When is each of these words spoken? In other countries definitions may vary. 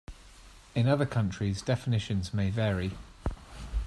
In 0.73 0.87
other 0.87 1.05
countries 1.05 1.61
definitions 1.61 2.33
may 2.33 2.49
vary. 2.49 2.93